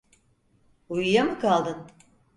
Uyuya 0.89 1.23
mı 1.25 1.39
kaldın? 1.39 1.87